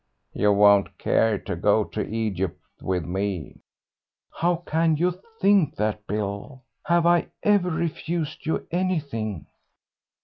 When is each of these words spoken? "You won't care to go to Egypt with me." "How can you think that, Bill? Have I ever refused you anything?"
"You 0.33 0.51
won't 0.53 0.97
care 0.97 1.37
to 1.37 1.55
go 1.55 1.83
to 1.83 2.01
Egypt 2.01 2.59
with 2.81 3.05
me." 3.05 3.59
"How 4.33 4.55
can 4.55 4.97
you 4.97 5.13
think 5.39 5.75
that, 5.75 6.07
Bill? 6.07 6.63
Have 6.87 7.05
I 7.05 7.27
ever 7.43 7.69
refused 7.69 8.47
you 8.47 8.65
anything?" 8.71 9.45